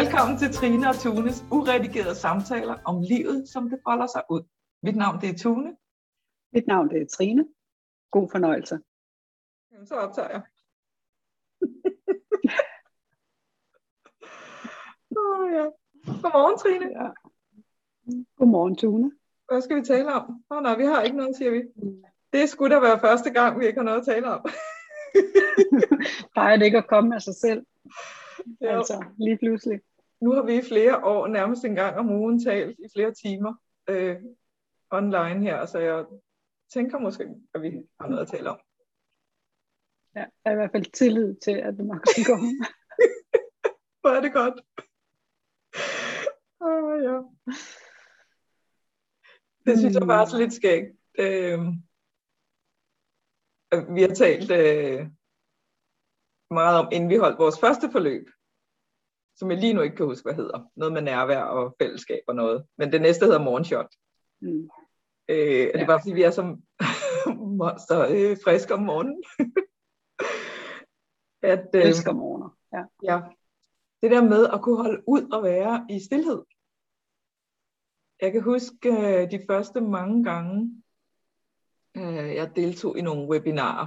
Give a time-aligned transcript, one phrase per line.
[0.00, 4.42] Velkommen til Trine og Tunes uredigerede samtaler om livet, som det folder sig ud.
[4.82, 5.76] Mit navn det er Tune.
[6.52, 7.48] Mit navn det er Trine.
[8.10, 8.78] God fornøjelse.
[9.72, 10.42] Jamen, så optager jeg.
[15.20, 15.64] oh, ja.
[16.22, 16.86] Godmorgen, Trine.
[17.00, 17.08] Ja.
[18.36, 19.12] Godmorgen, Tune.
[19.48, 20.44] Hvad skal vi tale om?
[20.50, 21.62] Åh oh, nej, vi har ikke noget, siger vi.
[22.32, 24.46] Det skulle da være første gang, vi ikke har noget at tale om.
[26.32, 27.66] Plejer det ikke at komme af sig selv?
[28.60, 28.68] Jo.
[28.68, 29.80] Altså, lige pludselig.
[30.20, 33.54] Nu har vi i flere år, nærmest en gang om ugen, talt i flere timer
[33.88, 34.16] øh,
[34.90, 36.04] online her, så jeg
[36.72, 37.70] tænker måske, at vi
[38.00, 38.60] har noget at tale om.
[40.14, 42.48] Ja, jeg har i hvert fald tillid til, at det nok skal komme.
[44.00, 44.60] Hvor er det godt.
[46.60, 47.16] Oh, ja.
[49.66, 50.90] Det synes jeg bare er lidt skægt.
[51.18, 51.58] Øh,
[53.94, 55.06] vi har talt øh,
[56.54, 58.26] meget om, inden vi holdt vores første forløb,
[59.36, 60.70] som jeg lige nu ikke kan huske, hvad hedder.
[60.76, 62.66] Noget med nærvær og fællesskab og noget.
[62.78, 63.88] Men det næste hedder Morgenshot.
[64.40, 64.68] Mm.
[65.28, 65.86] Øh, er det ja.
[65.86, 66.62] bare fordi, vi er som
[67.60, 69.24] monster øh, friske om morgenen?
[71.52, 72.82] at, øh, friske om morgenen, ja.
[73.02, 73.20] ja.
[74.02, 76.42] Det der med at kunne holde ud og være i stillhed.
[78.20, 80.82] Jeg kan huske øh, de første mange gange,
[81.96, 83.86] øh, jeg deltog i nogle webinarer.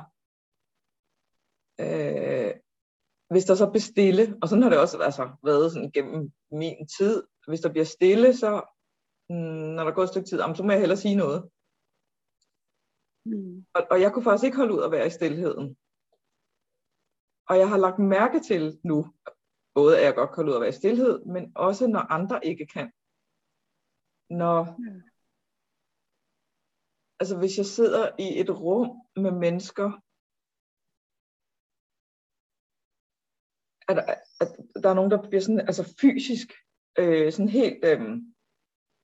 [1.79, 2.46] Øh,
[3.29, 6.87] hvis der så bliver stille, og sådan har det også altså, været sådan gennem min
[6.97, 8.51] tid, hvis der bliver stille, så
[9.29, 11.49] mm, når der går et stykke tid, så må jeg hellere sige noget.
[13.25, 13.65] Mm.
[13.73, 15.77] Og, og jeg kunne faktisk ikke holde ud at være i stillheden.
[17.49, 19.13] Og jeg har lagt mærke til nu,
[19.73, 22.45] både at jeg godt kan holde ud at være i stillhed, men også når andre
[22.45, 22.91] ikke kan.
[24.29, 25.01] Når, mm.
[27.19, 30.01] altså hvis jeg sidder i et rum med mennesker,
[33.89, 33.97] at,
[34.41, 34.47] at
[34.83, 36.47] der er nogen, der bliver sådan, altså fysisk
[36.99, 38.01] øh, sådan helt øh,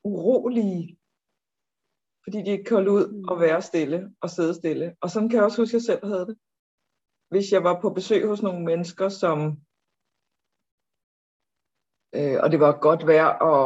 [0.03, 0.97] urolige,
[2.23, 4.95] fordi de ikke kan holde ud og være stille og sidde stille.
[5.01, 6.37] Og sådan kan jeg også huske, at jeg selv havde det.
[7.29, 9.37] Hvis jeg var på besøg hos nogle mennesker, som
[12.15, 13.63] øh, og det var godt vejr, og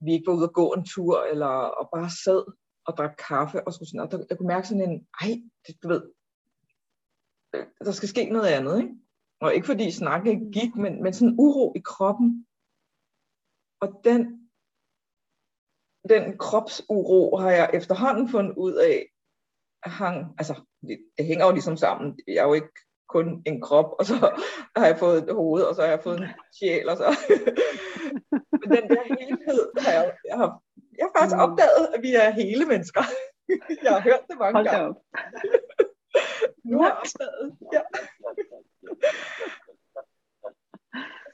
[0.00, 2.42] vi ikke var ude at gå en tur, eller og bare sad
[2.86, 5.30] og drak kaffe, og skulle sådan, og der, jeg kunne mærke sådan en, ej,
[5.66, 6.02] det, du ved,
[7.54, 8.94] øh, der skal ske noget andet, ikke?
[9.40, 12.46] Og ikke fordi snakke ikke gik, men, men sådan uro i kroppen.
[13.80, 14.50] Og den,
[16.08, 19.06] den kropsuro har jeg efterhånden fundet ud af,
[19.84, 20.54] hang, altså
[20.88, 22.18] det, det hænger jo ligesom sammen.
[22.26, 22.74] Jeg er jo ikke
[23.08, 24.14] kun en krop, og så
[24.76, 27.04] har jeg fået et hoved, og så har jeg fået en sjæl, og så...
[28.60, 30.62] Men den der helhed har jeg, jeg har,
[30.98, 31.42] jeg har faktisk mm.
[31.42, 33.02] opdaget, at vi er hele mennesker.
[33.84, 34.94] jeg har hørt det mange gange.
[36.64, 37.82] nu har jeg opdaget, ja.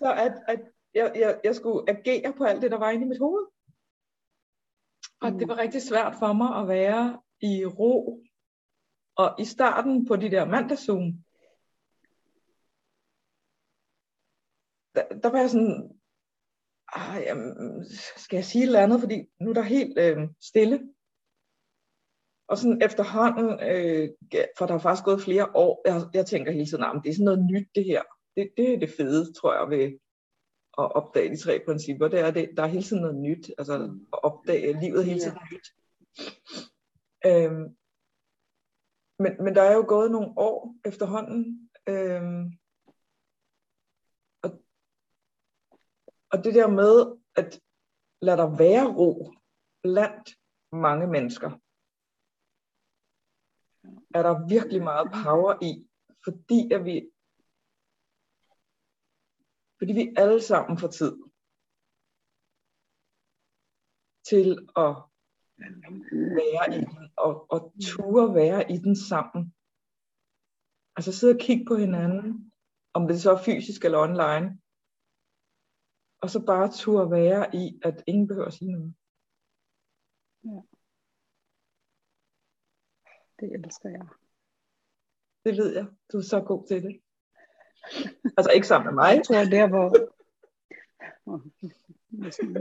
[0.02, 0.60] Så at, at
[0.94, 3.46] jeg, jeg, jeg skulle agere på alt det, der var inde i mit hoved.
[5.20, 8.22] Og det var rigtig svært for mig at være i ro.
[9.16, 11.24] Og i starten på de der mandagszoom,
[14.94, 16.00] der, der var jeg sådan,
[16.88, 17.84] ah, jamen,
[18.16, 20.94] skal jeg sige et eller andet, fordi nu er der helt øh, stille.
[22.48, 24.08] Og sådan efterhånden, øh,
[24.58, 27.14] for der er faktisk gået flere år, jeg, jeg tænker hele tiden, at det er
[27.14, 28.02] sådan noget nyt det her.
[28.36, 29.98] Det, det er det fede, tror jeg, ved
[30.78, 32.08] at opdage de tre principper.
[32.08, 33.74] Det er, det, der er hele tiden noget nyt, altså
[34.12, 35.56] at opdage livet hele tiden ja.
[35.56, 35.66] nyt.
[37.26, 37.76] Øhm,
[39.18, 42.52] men, men der er jo gået nogle år efterhånden, øhm,
[44.42, 44.50] og,
[46.30, 47.60] og det der med at
[48.22, 49.32] lade der være ro
[49.82, 50.30] blandt
[50.72, 51.50] mange mennesker,
[54.14, 55.86] er der virkelig meget power i,
[56.24, 57.10] fordi at vi
[59.82, 61.12] fordi vi alle sammen får tid
[64.30, 64.48] til
[64.84, 64.92] at
[66.40, 67.60] være i den, og, og
[67.90, 69.42] ture være i den sammen.
[70.96, 72.52] Altså sidde og kigge på hinanden,
[72.96, 74.46] om det så er fysisk eller online,
[76.22, 78.94] og så bare ture være i, at ingen behøver at sige noget.
[80.44, 80.60] Ja.
[83.38, 84.06] Det elsker jeg.
[85.44, 85.86] Det ved jeg.
[86.12, 86.94] Du er så god til det.
[88.36, 89.16] Altså ikke sammen med mig.
[89.16, 89.96] Jeg tror, der hvor...
[91.26, 91.40] Oh,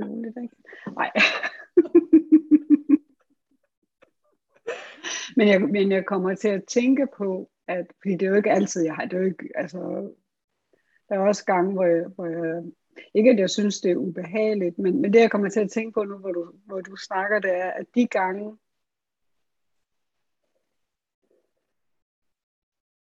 [0.10, 0.56] muligt, ikke?
[0.96, 1.12] Nej.
[5.38, 8.52] men, jeg, men jeg kommer til at tænke på, at, fordi det er jo ikke
[8.52, 9.78] altid, jeg har det er jo ikke, altså,
[11.10, 12.64] der er også gange, hvor jeg, hvor jeg
[13.14, 15.94] ikke at jeg synes, det er ubehageligt, men, men det jeg kommer til at tænke
[15.94, 18.58] på nu, hvor du, hvor du snakker, det er, at de gange,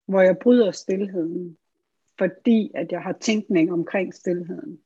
[0.06, 1.58] hvor jeg bryder stillheden,
[2.18, 4.82] fordi at jeg har tænkning omkring stillheden.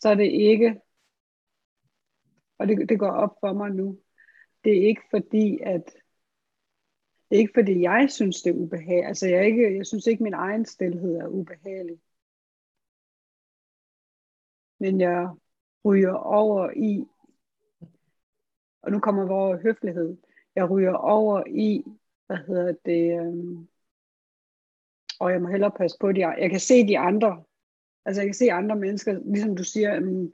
[0.00, 0.80] så er det ikke,
[2.58, 3.98] og det, det går op for mig nu,
[4.64, 5.84] det er ikke fordi, at
[7.30, 9.06] det er ikke fordi, jeg synes, det er ubehageligt.
[9.06, 12.00] Altså, jeg, er ikke, jeg synes ikke, min egen stillhed er ubehagelig.
[14.78, 15.30] Men jeg
[15.84, 17.04] ryger over i,
[18.82, 20.16] og nu kommer vores høflighed,
[20.56, 21.84] jeg ryger over i,
[22.26, 23.68] hvad hedder det, øhm,
[25.22, 27.44] og jeg må hellere passe på de Jeg kan se de andre,
[28.04, 30.32] altså jeg kan se andre mennesker, ligesom du siger, jamen,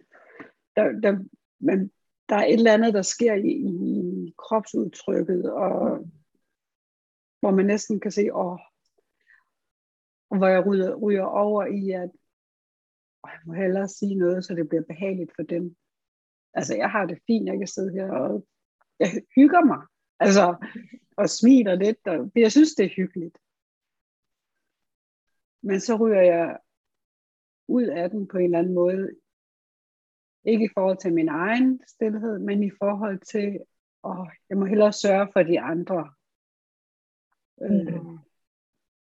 [0.76, 1.25] der, der,
[1.61, 1.90] men
[2.29, 6.06] der er et eller andet, der sker i, i kropsudtrykket, og
[7.40, 8.58] hvor man næsten kan se, åh,
[10.31, 12.11] og hvor jeg ryger, ryger over i, at
[13.25, 15.76] åh, jeg må hellere sige noget, så det bliver behageligt for dem.
[16.55, 18.46] Altså, jeg har det fint, jeg kan sidde her, og
[19.00, 19.82] jeg hygger mig,
[20.20, 20.56] altså,
[21.17, 23.38] og smiler lidt, og jeg synes, det er hyggeligt.
[25.62, 26.58] Men så ryger jeg
[27.69, 29.10] ud af den på en eller anden måde,
[30.44, 33.60] ikke i forhold til min egen stillhed, men i forhold til,
[34.05, 36.12] åh, jeg må hellere sørge for de andre.
[37.62, 38.19] Øh, mm.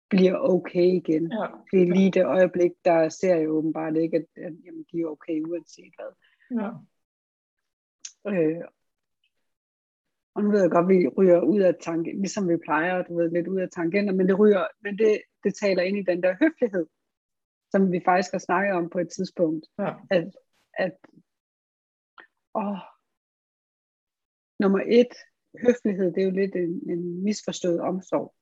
[0.09, 1.33] bliver okay igen.
[1.33, 1.47] Ja.
[1.47, 5.43] Fordi lige det øjeblik, der ser jeg åbenbart ikke, at, at jamen, de er okay
[5.43, 6.13] uanset hvad.
[6.61, 6.71] Ja.
[8.27, 8.65] Øh,
[10.39, 13.17] og nu ved jeg godt, at vi ryger ud af tanken, ligesom vi plejer, du
[13.17, 16.23] ved, lidt ud af tangenter, men det ryger, men det, det taler ind i den
[16.23, 16.87] der høflighed,
[17.71, 19.67] som vi faktisk har snakket om på et tidspunkt.
[19.79, 19.95] Ja.
[20.11, 20.27] At,
[20.75, 20.97] at
[22.55, 22.79] åh,
[24.61, 25.13] nummer et,
[25.67, 28.35] høflighed, det er jo lidt en, en misforstået omsorg.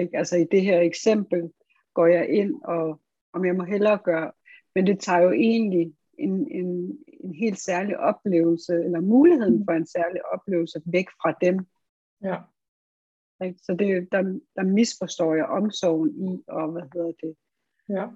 [0.00, 0.18] Ikke?
[0.18, 1.52] Altså i det her eksempel
[1.94, 3.00] går jeg ind, og
[3.32, 4.32] om jeg må hellere gøre,
[4.74, 9.86] men det tager jo egentlig en, en, en helt særlig oplevelse, eller muligheden for en
[9.86, 11.66] særlig oplevelse væk fra dem.
[12.22, 12.38] Ja.
[13.56, 14.22] Så det, der,
[14.56, 17.36] der misforstår jeg omsorgen i, og hvad hedder det,
[17.88, 18.08] ja.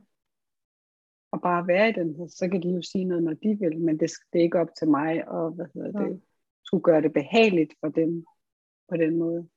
[1.33, 3.81] og bare være i den her, så kan de jo sige noget, når de vil,
[3.81, 6.09] men det, det er ikke op til mig, og hvad hedder ja.
[6.09, 6.23] det,
[6.65, 8.25] skulle gøre det behageligt for dem
[8.89, 9.49] på den måde.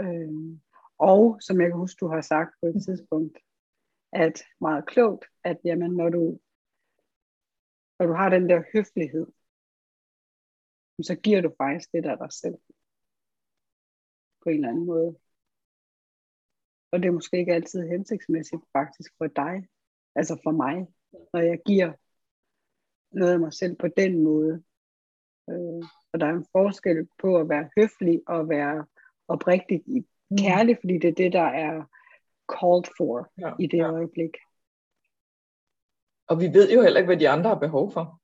[0.00, 0.60] Øhm,
[0.98, 3.38] og som jeg kan huske, du har sagt på et tidspunkt,
[4.12, 6.38] at meget klogt, at jamen, når du
[7.98, 9.26] når du har den der høflighed,
[11.02, 12.58] så giver du faktisk det der dig selv.
[14.42, 15.18] På en eller anden måde.
[16.92, 19.68] Og det er måske ikke altid hensigtsmæssigt faktisk for dig,
[20.14, 20.76] altså for mig,
[21.32, 21.92] når jeg giver
[23.10, 24.64] noget af mig selv på den måde.
[25.50, 28.86] Øh, og der er en forskel på at være høflig og være
[29.28, 30.36] oprigtig mm.
[30.38, 31.84] kærlig, fordi det er det, der er
[32.54, 33.92] called for ja, i det ja.
[33.92, 34.34] øjeblik.
[36.28, 38.20] Og vi ved jo heller ikke, hvad de andre har behov for.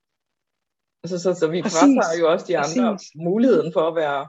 [1.02, 1.78] Altså, så, så vi Præcis.
[1.78, 3.10] fratager jo også de andre Præcis.
[3.16, 4.28] muligheden for at være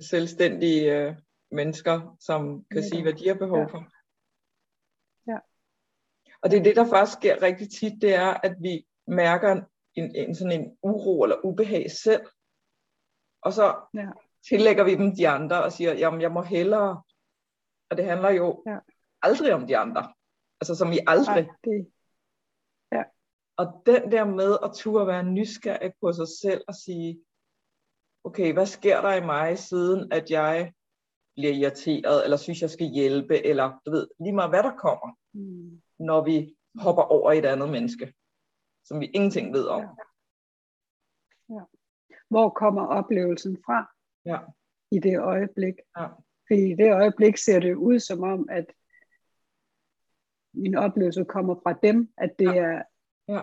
[0.00, 1.14] selvstændige øh,
[1.50, 2.88] mennesker, som kan ja.
[2.88, 3.64] sige, hvad de har behov ja.
[3.64, 3.84] for.
[5.26, 5.38] Ja.
[6.42, 9.62] Og det er det, der faktisk sker rigtig tit, det er, at vi mærker
[9.94, 12.26] en, en sådan en uro eller ubehag selv,
[13.42, 14.08] og så ja.
[14.48, 17.02] tillægger vi dem de andre og siger, jamen jeg må hellere,
[17.90, 18.78] og det handler jo ja.
[19.22, 20.12] aldrig om de andre,
[20.60, 21.44] altså som i aldrig.
[21.44, 21.92] Nej, det,
[23.60, 27.24] og den der med at turde være nysgerrig på sig selv og sige,
[28.24, 30.72] okay, hvad sker der i mig siden, at jeg
[31.36, 35.16] bliver irriteret, eller synes, jeg skal hjælpe, eller du ved, lige meget hvad der kommer,
[35.32, 35.82] mm.
[35.98, 38.14] når vi hopper over et andet menneske,
[38.84, 39.80] som vi ingenting ved om.
[39.80, 39.88] Ja.
[41.54, 41.62] Ja.
[42.28, 43.90] Hvor kommer oplevelsen fra
[44.24, 44.38] ja.
[44.90, 45.74] i det øjeblik?
[45.98, 46.06] Ja.
[46.46, 48.66] Fordi i det øjeblik ser det ud som om, at
[50.52, 52.62] min oplevelse kommer fra dem, at det ja.
[52.62, 52.82] er
[53.30, 53.40] Ja.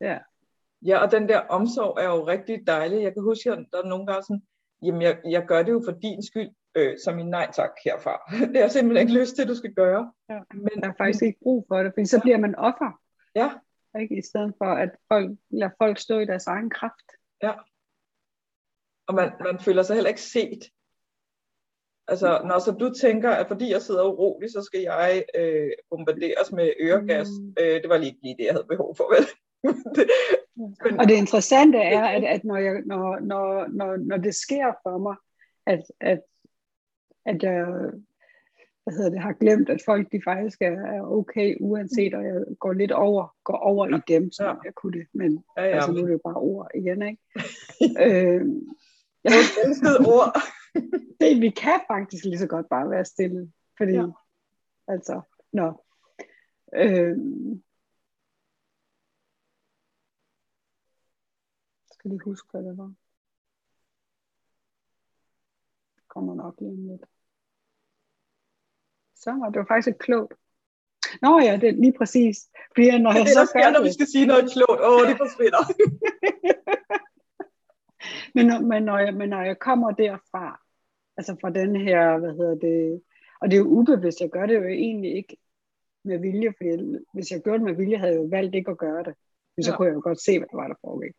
[0.00, 0.18] Ja.
[0.82, 3.02] Ja, og den der omsorg er jo rigtig dejlig.
[3.02, 4.42] Jeg kan huske, at der er nogle gange sådan,
[4.82, 8.14] jamen jeg, jeg gør det jo for din skyld, øh, som en nej tak herfra.
[8.48, 10.12] det har jeg simpelthen ikke lyst til, at du skal gøre.
[10.28, 13.00] Ja, men der er faktisk ikke brug for det, for så bliver man offer.
[13.34, 13.50] Ja.
[14.00, 14.18] Ikke?
[14.18, 17.08] I stedet for, at folk lader folk stå i deres egen kraft.
[17.42, 17.52] Ja.
[19.06, 20.62] Og man, man føler sig heller ikke set.
[22.08, 26.52] Altså, når så du tænker, at fordi jeg sidder urolig, så skal jeg øh, bombarderes
[26.52, 27.28] med øregas.
[27.40, 27.54] Mm.
[27.60, 29.24] Øh, det var lige lige det, jeg havde behov for, vel?
[29.96, 30.10] det,
[30.84, 31.00] men...
[31.00, 34.98] Og det interessante er, at, at når, jeg, når, når, når, når det sker for
[34.98, 35.16] mig,
[35.66, 36.20] at, at,
[37.26, 37.66] at jeg
[38.88, 42.34] hvad hedder det, har glemt, at folk de faktisk er, er okay, uanset, og jeg
[42.60, 44.54] går lidt over, går over i dem, så ja.
[44.64, 45.06] jeg kunne det.
[45.14, 47.22] Men ja, ja, altså, nu er det jo bare ord igen, ikke?
[48.06, 48.40] øh,
[49.24, 50.32] jeg har elsket ord.
[51.20, 54.06] Det, vi kan faktisk lige så godt bare være stille, fordi, ja.
[54.88, 55.20] altså,
[55.52, 55.84] nå.
[56.74, 57.16] Øh,
[61.98, 62.92] skal lige huske, hvad det var.
[65.96, 67.04] Det kommer nok lige om lidt.
[69.14, 70.34] Så var det var faktisk et klogt.
[71.22, 72.36] Nå ja, det er lige præcis.
[72.74, 74.80] Fordi når jeg det, så sker, gør når vi skal sige noget klogt.
[74.88, 75.62] Åh, det forsvinder.
[78.34, 80.67] men, når, men, når jeg, men når jeg kommer derfra,
[81.18, 83.02] altså fra den her, hvad hedder det,
[83.40, 85.36] og det er jo ubevidst, jeg gør det jo egentlig ikke
[86.04, 86.68] med vilje, fordi
[87.14, 89.14] hvis jeg gjorde det med vilje, havde jeg jo valgt ikke at gøre det.
[89.56, 89.76] Men så Ja.
[89.76, 91.14] kunne jeg jo godt se, hvad der var, der foregik.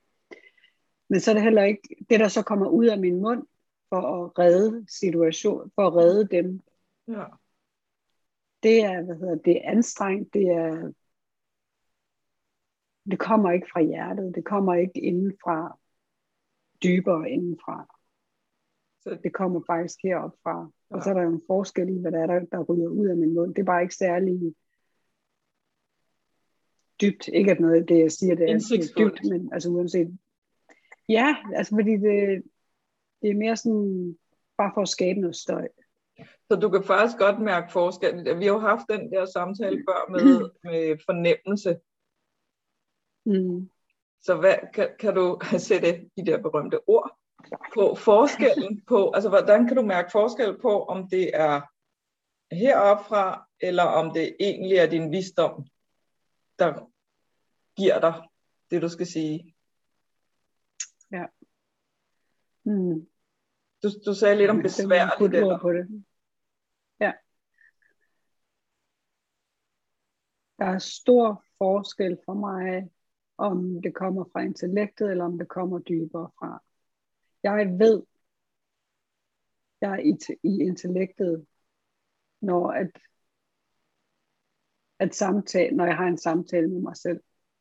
[1.10, 3.48] Men så er det heller ikke, det der så kommer ud af min mund,
[3.90, 6.62] for at redde situation, for at redde dem,
[7.08, 7.26] ja.
[8.64, 10.92] det er, hvad hedder det, er anstrengt, det er,
[13.12, 15.78] det kommer ikke fra hjertet, det kommer ikke indenfra,
[16.84, 17.99] dybere indenfra.
[19.02, 20.72] Så, Det kommer faktisk herop fra.
[20.90, 21.04] Og Ja.
[21.04, 23.18] så er der jo en forskel i, hvad der er, der, der ryger ud af
[23.18, 23.56] min mund.
[23.56, 24.56] Det er bare ikke særlig
[27.02, 27.28] dybt.
[27.28, 30.18] Ikke at noget af det, jeg siger, det er, dybt, men altså uanset.
[31.10, 32.44] Ja, altså fordi det,
[33.22, 34.18] det er mere sådan,
[34.58, 35.68] bare for at skabe noget støj.
[36.48, 38.16] så du kan faktisk godt mærke forskel.
[38.40, 41.80] Vi har jo haft den der samtale før med, med fornemmelse.
[43.26, 43.70] Mm.
[44.22, 45.40] Så hvad, kan, kan du
[45.70, 47.20] sætte de der berømte ord
[47.74, 51.62] på forskellen på, altså hvordan kan du mærke forskel på, om det er
[52.52, 55.66] heroppe fra, eller om det egentlig er din visdom,
[56.60, 56.90] der
[57.78, 58.14] giver dig
[58.72, 59.56] det, du skal sige?
[62.70, 63.08] Mm.
[63.84, 65.44] Du, du sagde lidt om besværligt.
[65.44, 66.06] ord på det.
[67.00, 67.14] Ja.
[70.58, 72.90] Der er stor forskel for mig,
[73.38, 76.64] om det kommer fra intellektet, eller om det kommer dybere fra.
[77.44, 78.04] Jeg ved,
[79.82, 81.46] jeg er i, i intellektet,
[82.42, 83.00] når at,
[85.00, 87.20] at samtale, når jeg har en samtale med mig selv.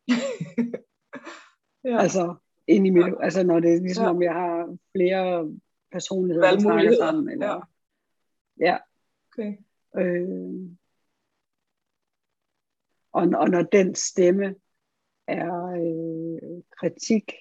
[1.85, 1.99] ja.
[1.99, 2.35] Altså,
[2.67, 4.11] ind i mit, altså når det er ligesom, Ja.
[4.11, 5.53] om jeg har flere
[5.93, 7.29] personligheder, der snakker sammen.
[7.29, 7.71] Eller,
[8.61, 8.67] Ja.
[8.67, 8.79] ja.
[9.33, 9.57] Okay.
[9.97, 10.71] Øh,
[13.13, 14.55] og, og når den stemme
[15.27, 17.33] er øh, kritik,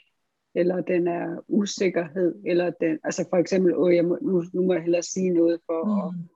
[0.60, 4.74] eller den er usikkerhed, eller den, altså for eksempel, åh, jeg må, nu, nu må
[4.74, 6.30] jeg hellere sige noget for, Mm.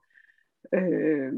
[0.72, 1.32] at, øh,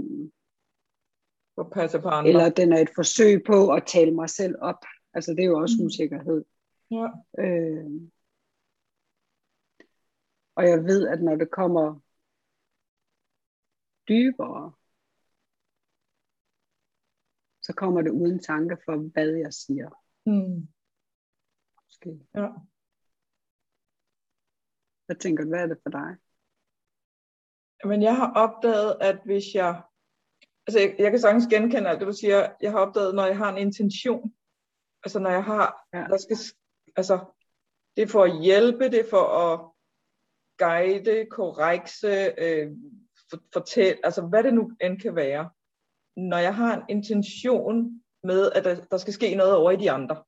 [1.55, 2.29] For at passe på andre.
[2.31, 4.81] eller den er et forsøg på at tale mig selv op.
[5.15, 5.87] Altså det er jo også Mm.
[5.87, 6.45] usikkerhed.
[6.91, 7.07] Ja.
[7.39, 7.91] Øh,
[10.57, 12.01] og jeg ved, at når det kommer
[14.09, 14.73] dybere,
[17.63, 19.91] så kommer det uden tanke for, hvad jeg siger.
[20.27, 20.69] Mm.
[21.85, 22.11] Måske.
[22.35, 22.49] ja.
[25.09, 26.17] Jeg tænker, hvad er det for dig?
[27.85, 29.83] Men jeg har opdaget, at hvis jeg...
[30.67, 32.53] Altså, jeg, jeg kan sagtens genkende alt det, du siger.
[32.63, 34.35] Jeg har opdaget, når jeg har en intention.
[35.05, 35.87] Altså, når jeg har...
[35.95, 36.05] Ja.
[36.11, 36.37] Der skal,
[36.97, 37.19] altså,
[37.97, 39.71] det er for at hjælpe, det er for at
[40.59, 42.71] guide, korrekse, øh,
[43.31, 45.51] for, fortælle, altså hvad det nu end kan være.
[46.17, 49.91] Når jeg har en intention med, at der, der skal ske noget over i de
[49.91, 50.25] andre,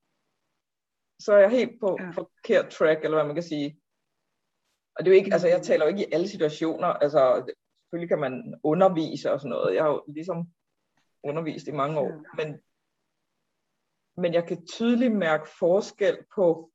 [1.21, 2.11] så er jeg helt på ja.
[2.11, 3.81] forkert track, eller hvad man kan sige.
[4.97, 8.09] Og det er jo ikke, altså jeg taler jo ikke i alle situationer, altså selvfølgelig
[8.09, 9.75] kan man undervise og sådan noget.
[9.75, 10.49] Jeg har jo ligesom
[11.23, 12.61] undervist i mange år, men,
[14.17, 16.71] men jeg kan tydeligt mærke forskel på,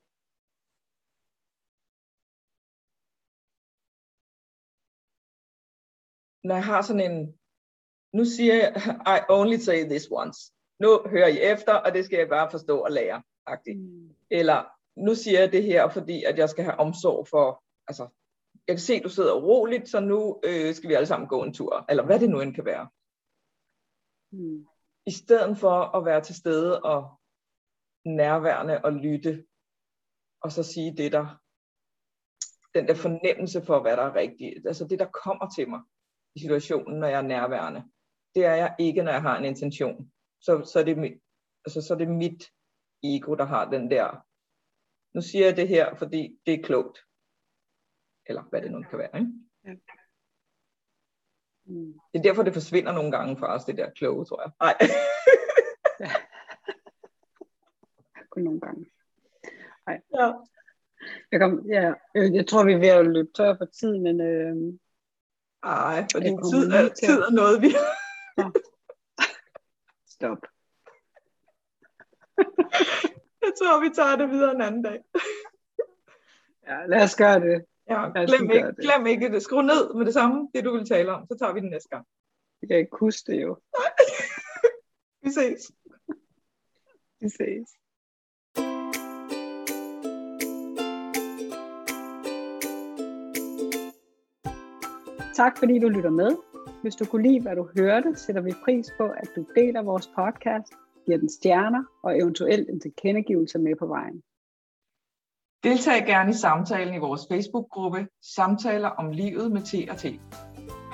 [6.43, 7.39] når jeg har sådan en,
[8.13, 8.69] nu siger jeg,
[9.17, 10.53] I only say this once.
[10.79, 13.23] Nu hører I efter, og det skal jeg bare forstå og lære.
[13.67, 14.15] Mm.
[14.29, 18.07] Eller nu siger jeg det her, fordi at jeg skal have omsorg for, altså,
[18.67, 21.43] jeg kan se, at du sidder uroligt, så nu øh, skal vi alle sammen gå
[21.43, 21.85] en tur.
[21.89, 22.85] Eller hvad det nu end kan være.
[24.31, 24.67] Mm.
[25.05, 26.99] I stedet for at være til stede og
[28.05, 29.45] nærværende og lytte,
[30.43, 31.25] og så sige det der,
[32.75, 34.67] den der fornemmelse for, hvad der er rigtigt.
[34.67, 35.81] Altså det, der kommer til mig
[36.35, 37.83] i situationen, når jeg er nærværende.
[38.35, 40.11] Det er jeg ikke, når jeg har en intention.
[40.41, 41.17] Så, så, er, det mit,
[41.65, 42.43] altså, så er det mit
[43.03, 44.07] ego, der har den der,
[45.15, 46.97] nu siger jeg det her, fordi det er klogt.
[48.31, 49.19] Eller hvad det nu kan være.
[49.19, 49.31] Ikke?
[51.65, 51.93] Mm.
[52.13, 54.51] Det er derfor, det forsvinder nogle gange fra os, det der kloge, tror jeg.
[54.59, 54.77] Nej.
[58.31, 58.85] Kun nogle gange.
[59.87, 60.33] ja.
[61.31, 64.73] Jeg, kom, ja, jeg, tror, vi er ved at løbe tør for tid, men øh,
[65.63, 67.67] Ej, for din tid er, tid er noget, vi...
[70.15, 70.37] stop.
[73.45, 74.99] Jeg tror, vi tager det videre en anden dag.
[76.67, 77.65] Ja, lad os gøre det.
[77.91, 78.77] Ja, glem, gøre ikke, det.
[78.77, 79.41] glem ikke det.
[79.41, 81.27] Skru ned med det samme, det du vil tale om.
[81.27, 82.05] Så tager vi den næste gang.
[82.61, 83.57] Jeg kan ikke huske det jo.
[85.23, 85.71] Vi ses.
[87.19, 87.69] Vi ses.
[95.35, 96.31] Tak fordi du lytter med.
[96.81, 100.07] Hvis du kunne lide, hvad du hørte, sætter vi pris på, at du deler vores
[100.07, 100.73] podcast,
[101.05, 104.23] giver den stjerner og eventuelt en tilkendegivelse med på vejen.
[105.63, 110.03] Deltag gerne i samtalen i vores Facebook-gruppe Samtaler om livet med T&T.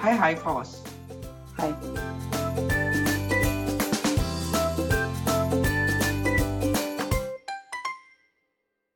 [0.02, 0.70] Hej hej fra os.
[1.58, 2.37] Hej.